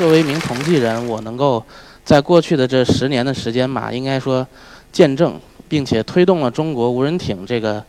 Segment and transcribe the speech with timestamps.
[0.00, 1.62] 作为一名同济人，我能够
[2.06, 4.46] 在过去的这十年的时间吧，应该说
[4.90, 5.38] 见证
[5.68, 7.84] 并且推动了中国无人艇这个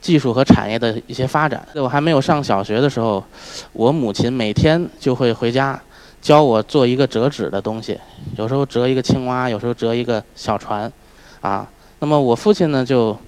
[0.00, 1.66] 技术和产业的一些发展。
[1.74, 3.24] 在我还没有上小学的时候，
[3.72, 5.76] 我母亲每天就会回家
[6.22, 7.98] 教我做一个折纸的东西，
[8.36, 10.92] 有时候折一个青蛙，有时候折一个小船，
[11.40, 11.68] 啊。
[11.98, 13.18] 那么我父亲呢，就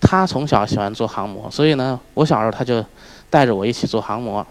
[0.00, 2.84] 他从小喜欢做航模，所以呢，我小时候他就
[3.30, 4.44] 带着我一起做航模。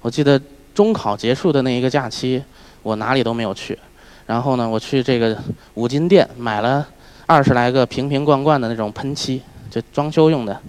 [0.00, 0.40] 我记得
[0.74, 2.42] 中考结束的那一个假期，
[2.82, 3.78] 我哪里都没有去，
[4.26, 5.38] 然后呢，我去这个
[5.74, 6.86] 五金店买了
[7.26, 10.60] 二十来个瓶瓶罐罐的那种喷漆，就装修用的，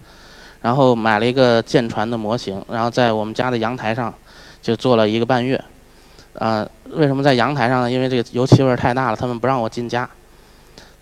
[0.61, 4.13] 然后买了一个舰船的模型，然后在我们家的阳台上
[4.61, 5.59] 就做了一个半月。
[6.37, 7.89] 啊，为什么在阳台上呢？
[7.89, 10.09] 因为这个油漆味太大了，他们不让我进家。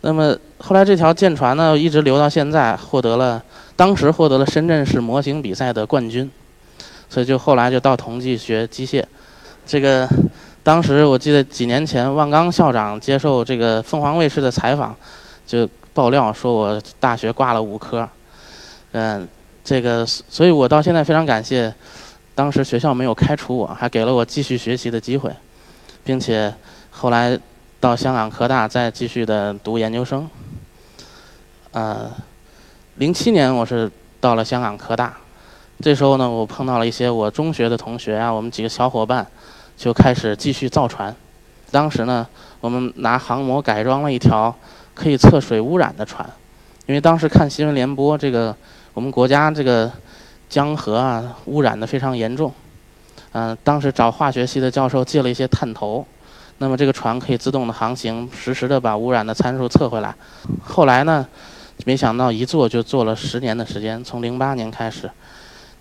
[0.01, 3.41] 那么后来这条舰船呢，一直留到现在，获得了
[3.75, 6.29] 当时获得了深圳市模型比赛的冠军，
[7.13, 9.05] 所以就后来就到同济学机械。
[9.67, 10.09] 这个
[10.63, 14.95] 当时我记得几年前，万钢校长接受这个凤凰卫视的采访，
[15.45, 18.09] 就爆料说我大学挂了五科。
[18.93, 19.27] 嗯，
[19.63, 21.71] 这个所以我到现在非常感谢，
[22.33, 25.31] 当时学校没有开除我，还给了我继续学习的机会，
[26.03, 26.51] 并且
[26.89, 27.39] 后来。
[27.83, 30.29] 到香港科大再继续的读研究生。
[31.73, 32.09] 呃，
[32.95, 35.17] 零七年我是到了香港科大，
[35.81, 39.25] 这时候呢，我碰到了一些我中学的同学啊，我们几个小伙伴
[39.75, 41.13] 就开始继续造船。
[41.71, 42.25] 当时呢，
[42.61, 44.55] 我们拿航模改装了一条
[44.93, 46.29] 可以测水污染的船，
[46.85, 48.55] 因为当时看新闻联播，这个
[48.93, 49.91] 我们国家这个
[50.47, 52.53] 江河啊污染的非常严重。
[53.33, 56.05] 嗯，当时找化学系的教授借了一些探头。
[56.59, 60.15] 那么这个船可以自动的航行，实时的把污染的参数测回来。
[60.63, 61.27] 后来呢，
[61.83, 65.09] 没想到一做就做了十年的时间，从零八年开始。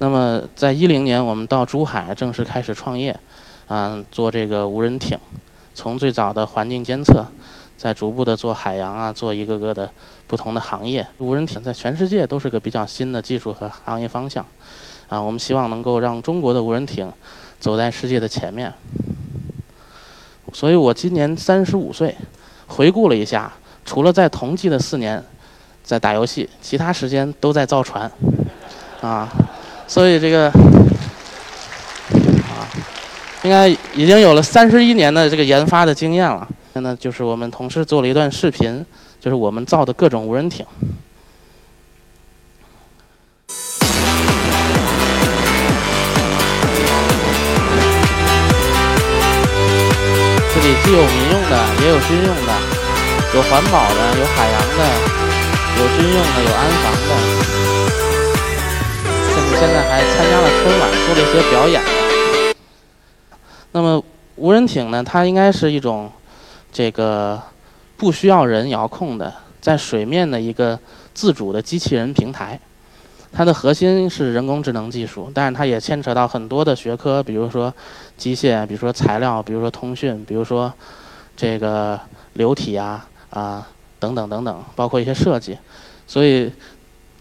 [0.02, 3.16] 那么在一零年，我们到珠海正式开始创业，
[3.68, 5.16] 嗯，做这个无人艇。
[5.74, 7.24] 从最早的环境监测，
[7.76, 9.88] 再逐步的做海洋啊，做一个个的
[10.26, 11.06] 不同的行业。
[11.18, 14.44] 无人艇在全世界都是个比较新的技术和行业方向，
[15.08, 17.08] 啊，我们希望能够让中国的无人艇
[17.60, 18.74] 走在世界的前面。
[20.52, 22.16] 所以我今年三十五岁，
[22.66, 23.52] 回顾了一下，
[23.84, 25.22] 除了在同济的四年
[25.84, 28.10] 在打游戏，其他时间都在造船，
[29.00, 29.32] 啊，
[29.86, 30.54] 所以这个啊，
[33.42, 36.48] 应该已经有了三十一年的这个研发的经验了。
[36.72, 38.86] 现在就是我们同事做了一段视频，
[39.20, 40.64] 就是我们造的各种无人艇。
[50.54, 52.52] 这里既有民用的，也有军用的，
[53.34, 54.80] 有环保的，有海洋的，
[55.78, 57.71] 有军用的，有安防的。
[59.64, 61.80] 现在还参加了春晚，做了一些表演。
[63.70, 64.02] 那么
[64.34, 65.04] 无人艇呢？
[65.04, 66.10] 它应该是一种
[66.72, 67.40] 这个
[67.96, 70.76] 不需要人遥控的，在水面的一个
[71.14, 72.58] 自主的机器人平台。
[73.32, 77.72] 它的核心是人工智能技术，但是它也牵扯到很多的学科，比如说
[78.16, 80.74] 机械，比如说材料，比如说通讯，比如说
[81.36, 82.00] 这个
[82.32, 83.68] 流体啊啊
[84.00, 85.56] 等等等等，包括一些设计。
[86.04, 86.52] 所以，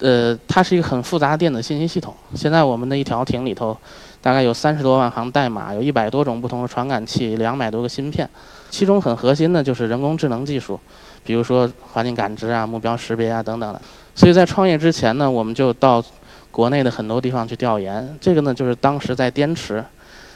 [0.01, 2.13] 呃，它是一个很复杂的电子信息系统。
[2.35, 3.78] 现在我们的一条艇里头，
[4.19, 8.28] 大概有三十多万行代码，有一百多种不同的传感器，两百多个芯片。
[8.72, 10.79] 其中很核心的就是人工智能技术，
[11.23, 13.81] 比如说环境感知啊、目标识别啊等等的。
[14.16, 16.03] 所以在创业之前呢，我们就到
[16.50, 18.17] 国内的很多地方去调研。
[18.19, 19.84] 这个呢，就是当时在滇池，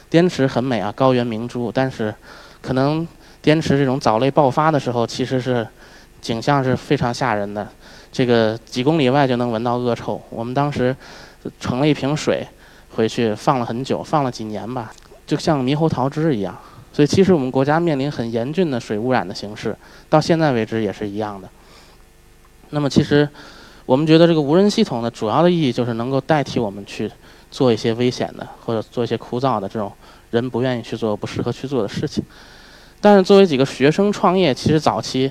[0.08, 1.72] 滇池很美啊，高原明珠。
[1.72, 2.14] 但是，
[2.62, 3.06] 可能
[3.42, 5.66] 滇池这种藻类爆发的时候，其实是
[6.20, 7.66] 景象是非常吓人的。
[8.16, 10.18] 这个几公里外就能闻到恶臭。
[10.30, 10.96] 我们当时
[11.60, 12.46] 盛了一瓶水
[12.94, 14.90] 回去，放了很久，放了几年吧，
[15.26, 16.56] 就像猕猴桃汁一样。
[16.94, 19.76] 所以，其实我们国家面临很严峻的水污染的形势，
[20.08, 21.46] 到现在为止也是一样的。
[22.70, 23.28] 那么，其实。
[23.84, 27.08] 我们觉得这个无人系统的主要的意义就是能够代替我们去
[27.52, 29.92] 做一些危险的或者做一些枯燥的这种
[30.32, 32.24] 人不愿意去做、不适合去做的事情。
[33.00, 35.30] 但是作为几个学生创业，其实早期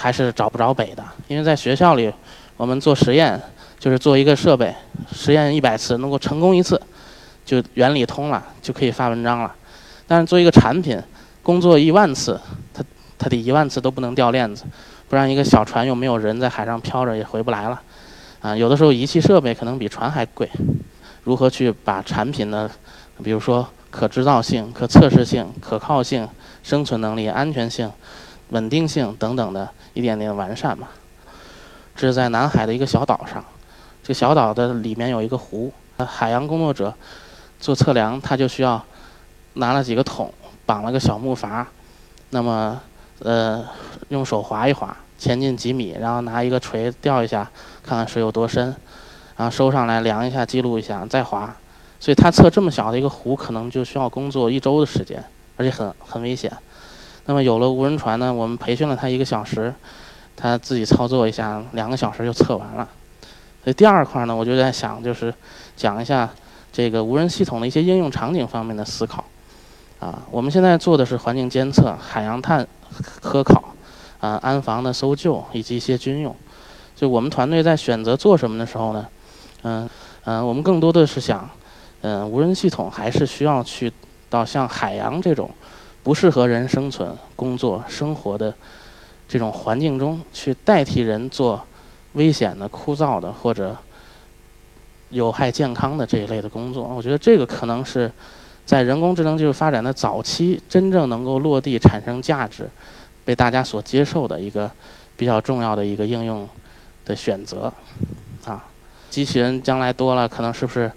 [0.00, 2.12] 还是找不着北的，因为在学校里
[2.56, 3.40] 我们做实验
[3.80, 4.72] 就是做一个设备，
[5.12, 6.80] 实验一百次能够成功一次，
[7.44, 9.52] 就原理通了，就可以发文章了。
[10.06, 10.96] 但是做一个产品，
[11.42, 12.40] 工作一万次，
[12.72, 12.84] 它
[13.18, 14.64] 它得一万次都不能掉链子，
[15.08, 17.82] 不然一个小船又没有人在海上漂着也回不来了。
[18.40, 20.48] 啊，有的时候仪器设备可能比船还贵，
[21.24, 22.70] 如何去把产品呢？
[23.24, 26.28] 比如说可制造性、可测试性、可靠性、
[26.62, 27.90] 生存能力、安全性、
[28.50, 30.88] 稳定性等等的一点点完善嘛？
[31.94, 33.44] 这是在南海的一个小岛上，
[34.02, 36.94] 这小岛的里面有一个湖，海洋工作者
[37.58, 38.82] 做测量，他就需要
[39.54, 40.32] 拿了几个桶，
[40.64, 41.66] 绑了个小木筏，
[42.30, 42.80] 那么
[43.18, 43.64] 呃
[44.10, 47.50] 用手划一划，前进几米，然后拿一个锤吊一下，
[47.82, 48.74] 看看水有多深，
[49.36, 51.56] 然后收上来量一下，记录一下，再划。
[52.00, 55.24] 所以他测这么小的一个湖，可能就需要工作一周的时间，
[55.56, 56.52] 而且很很危险。
[57.28, 59.74] 那么有了无人船呢，我们培训了他一个小时，
[60.34, 62.88] 他自己操作一下，两个小时就测完了。
[63.62, 65.32] 所以第二块呢，我就在想，就是
[65.76, 66.30] 讲一下
[66.72, 69.22] 这个无人系统的一些应用场景方面的思考。
[70.00, 72.66] 啊，我们现在做的是环境监测、海洋探
[73.20, 73.62] 科考、
[74.20, 76.34] 啊安防的搜救以及一些军用。
[76.96, 79.06] 就我们团队在选择做什么的时候呢，
[79.64, 79.90] 嗯
[80.24, 81.46] 嗯，我们更多的是想。
[82.00, 83.92] 嗯，无人系统还是需要去
[84.30, 85.50] 到像海洋这种
[86.08, 88.54] 不适合人生存、工作、生活的
[89.28, 91.62] 这种环境中去代替人做
[92.14, 93.76] 危险的、枯燥的或者
[95.10, 96.82] 有害健康的这一类的工作。
[96.84, 98.10] 我觉得这个可能是
[98.64, 102.66] 在人工智能技术发展的早期真正能够落地产生价值、
[103.26, 104.70] 被大家所接受的一个
[105.14, 106.48] 比较重要的一个应用
[107.04, 107.70] 的选择。
[108.46, 108.64] 啊，
[109.10, 110.90] 机器人将来多了，可能是不是？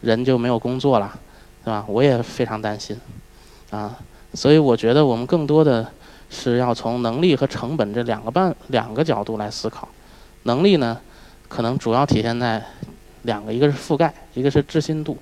[0.00, 1.16] 人就没有工作了，
[1.64, 1.84] 对吧？
[1.86, 3.00] 我也非常担心，
[3.70, 3.96] 啊，
[4.34, 5.86] 所以我觉得我们更多的
[6.30, 9.88] 是要从能力和成本这两个半两个角度来思考。
[10.44, 10.98] 能力呢，
[11.48, 12.64] 可能主要体现在
[13.22, 15.16] 两个，一个是覆盖，一个是置信度。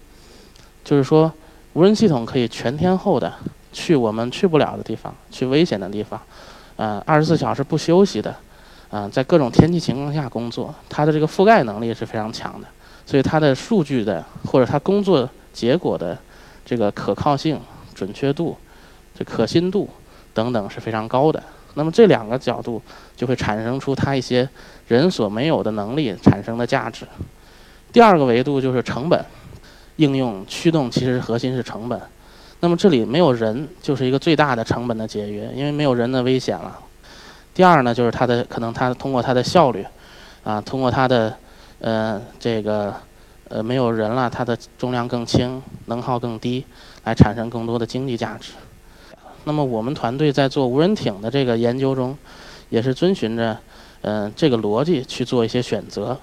[0.84, 1.32] 就是说，
[1.72, 3.32] 无人系统可以全天候的
[3.72, 6.20] 去我们去不了的地方，去危险的地方，
[6.76, 8.34] 呃，二十四小时不休息的，
[8.90, 12.66] 啊，在各种天气情况下工作，它的这个覆盖能力是非常强的。
[13.04, 16.18] 所以它的数据的或者它工作结果的
[16.64, 17.60] 这个可靠性、
[17.94, 18.56] 准确度、
[19.18, 19.88] 这可信度
[20.34, 21.42] 等等是非常高的。
[21.74, 22.80] 那么这两个角度
[23.16, 24.48] 就会产生出它一些
[24.88, 27.06] 人所没有的能力产生的价值。
[27.92, 29.24] 第二个维度就是成本，
[29.96, 32.00] 应用驱动其实核心是成本。
[32.60, 36.78] 那么这里没有人就是一个最大的成本的节约，因为没有人的危险了。
[37.54, 39.86] 第二呢，就是它的可能它通过它的效率，
[40.44, 41.34] 啊，通过它的。
[41.78, 42.94] 呃，这个
[43.50, 46.64] 呃没有人了，它的重量更轻，能耗更低，
[47.04, 48.52] 来产生更多的经济价值。
[49.46, 52.18] 那么我们团队在做无人艇的这个研究中，
[52.68, 53.56] 也是遵循着
[54.02, 56.18] 嗯这个逻辑去做一些选择。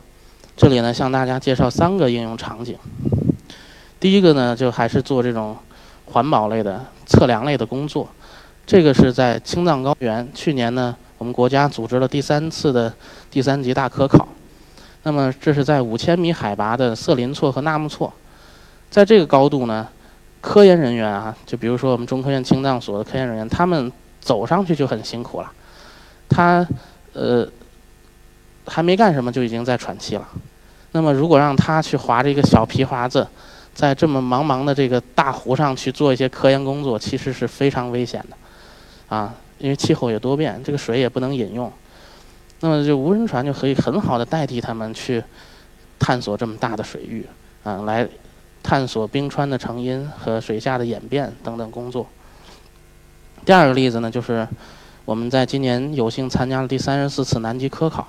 [0.58, 2.78] 这里呢向大家介绍三个应用场景。
[3.98, 5.56] 第一个呢就还是做这种
[6.08, 8.10] 环保类的测量类的工作。
[8.68, 12.94] 这个是在青藏高原，去年呢我们国家组织了第三次的
[13.31, 14.28] 第三级大科考。
[15.04, 18.12] 那么这是在五千米海拔的色林错和纳木错，
[18.90, 19.88] 在这个高度呢，
[20.44, 25.50] 科研人员啊，就比如说我们中科院青藏所的科研人员，他们走上去就很辛苦了，
[26.28, 26.68] 他
[27.13, 27.48] 呃
[28.68, 30.28] 还没干什么就已经在喘气了。
[30.92, 33.25] 那么如果让他去划这个小皮划子，
[33.74, 38.36] 在这么茫茫的这个大湖上去做一些科研工作，其实是非常危险的，
[39.16, 41.72] 啊，因为气候也多变，这个水也不能饮用。
[42.60, 45.24] 那么就无人船就可以很好的代替他们去
[45.98, 47.25] 探索这么大的水域
[47.63, 48.06] 啊，来
[48.63, 52.07] 探索冰川的成因和水下的演变等等工作。
[53.45, 54.48] 第二个例子呢，就是
[55.04, 58.07] 我们在今年有幸参加了第三十四次南极科考，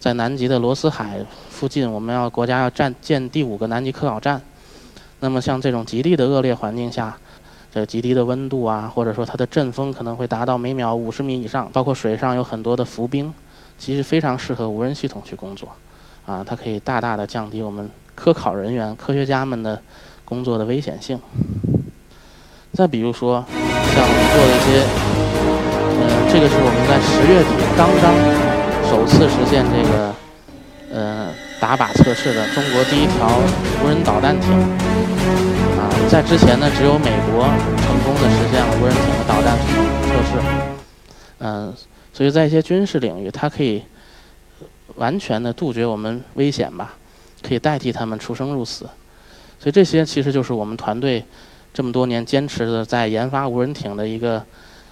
[0.00, 4.40] 在南极的罗斯海附近，我们要国家要站建第五个南极科考站。
[5.20, 7.16] 那么像这种极地的恶劣环境下，
[7.72, 13.32] 这极低的温度啊，或者说它的阵风可能会达到每秒五十米以上，包括水上有很多的浮冰。
[13.76, 15.68] 其实非常适合无人系统去工作，
[16.24, 19.80] 啊，它可以大大的降低我们科考人员、科学家们的
[20.24, 21.18] 工作的危险性。
[22.72, 23.44] 再比如说，
[23.94, 24.82] 像我们做的一些，
[26.00, 26.02] 呃，
[26.32, 28.14] 这个是我们在十月底刚刚
[28.90, 30.14] 首次实现这个，
[30.92, 31.30] 呃，
[31.60, 33.38] 打靶测试的中国第一条
[33.82, 34.50] 无人导弹艇。
[35.78, 37.46] 啊，在之前呢，只有美国
[37.82, 39.56] 成功的实现了无人艇的导弹
[40.02, 40.38] 测试。
[41.38, 41.72] 嗯。
[42.12, 43.82] 所以在一些军事领域，它可以
[44.94, 46.94] 完全的杜绝我们危险吧，
[47.46, 48.86] 可以代替他们出生入死。
[49.60, 51.24] 所以这些其实就是我们团队
[51.72, 54.44] 这么多年坚持的在研发无人艇的一个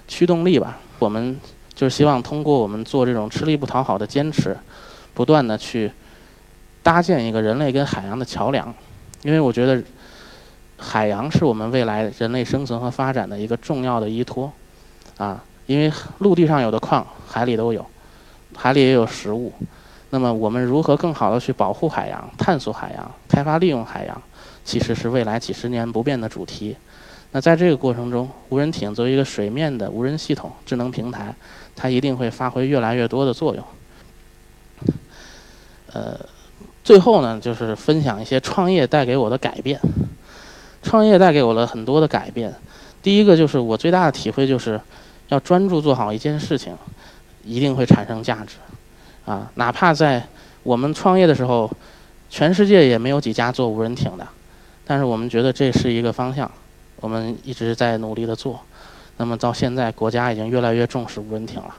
[0.07, 0.79] 驱动力吧。
[0.99, 1.41] 我们
[1.75, 4.57] 就是希望通过我们做这种吃力不讨好的坚持，
[5.15, 5.91] 不断的去
[6.83, 8.73] 搭建一个人类跟海洋的桥梁。
[9.23, 9.83] 因为我觉得
[10.77, 14.53] 海洋是我们未来人类生存和发展的一个重要的依托，
[15.17, 15.43] 啊。
[15.67, 17.87] 因为陆地上有的矿，海里都有，
[18.55, 19.53] 海里也有食物。
[20.15, 24.23] 那么，我们如何更好的去保护海洋、探索海洋、开发利用海洋，
[24.63, 26.77] 其实是未来几十年不变的主题。
[27.31, 31.35] 那在这个过程中，无人艇作为一个水面的无人系统、智能平台，
[31.75, 33.65] 它一定会发挥越来越多的作用。
[35.95, 36.21] 呃，
[36.85, 39.81] 最后呢，就是分享一些创业带给我的改变。
[40.83, 42.55] 创业带给我了很多的改变。
[43.03, 44.79] 第一个就是我最大的体会就是，
[45.29, 46.77] 要专注做好一件事情，
[47.45, 48.57] 一定会产生价值。
[49.25, 50.23] 啊，哪怕在
[50.63, 51.71] 我们创业的时候，
[52.29, 54.27] 全世界也没有几家做无人艇的，
[54.85, 56.51] 但是我们觉得这是一个方向，
[57.01, 58.61] 我们一直在努力的做。
[59.19, 61.75] 那么到现在，国家已经越来越重视无人艇了。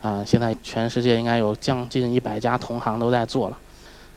[0.00, 3.58] 啊，现在全世界应该有将近一百家同行都在做了。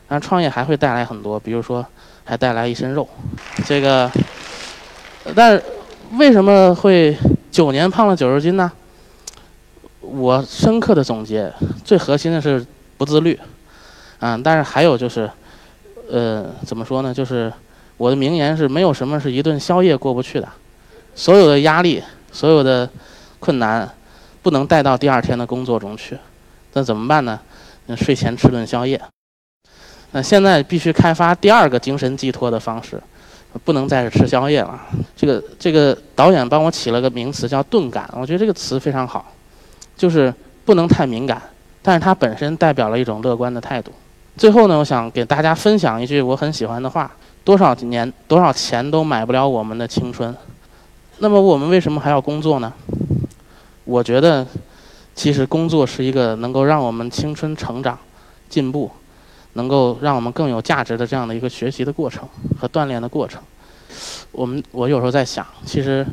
[0.08, 1.84] 但创业还会带来很多，比如说
[2.24, 3.08] 还带来一身肉。
[3.64, 4.10] 这个，
[5.34, 5.60] 但
[6.12, 7.16] 为什么会
[7.50, 8.70] 九年胖了九十斤呢？
[10.02, 11.50] 我深刻的总结，
[11.84, 12.64] 最核心的是
[12.98, 13.38] 不自律。
[14.18, 15.30] 啊，但是还有就是，
[16.10, 17.14] 呃，怎么说呢？
[17.14, 17.52] 就是
[17.96, 20.48] 我的名言是：没有什么是一顿宵夜过不去的。
[21.14, 22.88] 所有的压力，所有的
[23.38, 23.88] 困难。
[24.42, 26.18] 不能带到第二天的工作中去，
[26.72, 27.38] 那怎么办呢？
[27.86, 29.00] 那睡前吃顿宵夜。
[30.10, 33.00] 那现在必须开发第二个精神寄托的方式，
[33.62, 34.80] 不能再是吃宵夜了。
[35.14, 39.31] 这个这个导演帮我起了个名词叫“钝感”，我觉得这个词非常好，
[40.02, 41.40] 就是不能太敏感，
[41.80, 43.92] 但是它本身代表了一种乐观的态度。
[44.36, 47.08] 最后呢，我想给大家分享一句我很喜欢的话：
[47.44, 50.34] 多少年多少钱都买不了我们的青春。
[51.18, 52.72] 那么我们为什么还要工作呢？
[53.84, 54.44] 我觉得，
[55.14, 57.96] 其实工作是一个能够让我们青春成长、
[58.48, 58.90] 进步，
[59.52, 62.28] 能够让我们更有价值的这样的一个学习的过程
[62.58, 63.40] 和锻炼的过程。
[64.32, 66.04] 我们我有时候在想，其实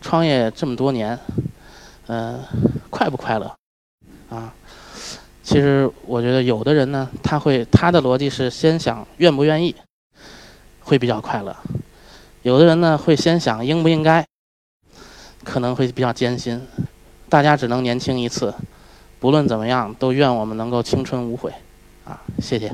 [0.00, 1.18] 创业这么多年，
[2.14, 2.44] 嗯，
[2.90, 3.50] 快不快乐？
[4.28, 4.52] 啊，
[5.42, 9.74] 其实我觉得有的人呢，他会他的逻辑是先想愿不愿意，
[10.80, 11.54] 会比较快乐；
[12.42, 14.22] 有的人呢，会先想应不应该，
[15.42, 16.60] 可能会比较艰辛。
[17.30, 18.52] 大家只能年轻一次，
[19.18, 21.50] 不论怎么样，都愿我们能够青春无悔，
[22.04, 22.70] 啊，谢谢。